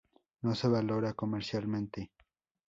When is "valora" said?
0.67-1.13